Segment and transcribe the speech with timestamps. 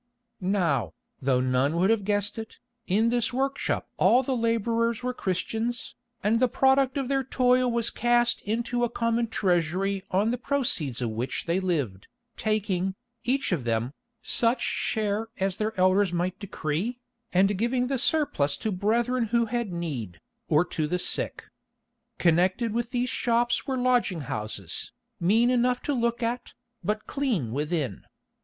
[0.39, 2.57] Now, though none would have guessed it,
[2.87, 5.93] in this workshop all the labourers were Christians,
[6.23, 11.03] and the product of their toil was cast into a common treasury on the proceeds
[11.03, 12.95] of which they lived, taking,
[13.25, 13.93] each of them,
[14.23, 16.99] such share as their elders might decree,
[17.31, 21.43] and giving the surplus to brethren who had need, or to the sick.
[22.17, 28.05] Connected with these shops were lodging houses, mean enough to look at, but clean within.